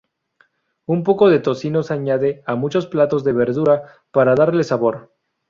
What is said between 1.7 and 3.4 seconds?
se añade a muchos platos de